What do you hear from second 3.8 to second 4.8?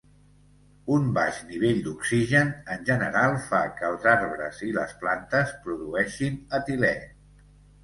els arbres i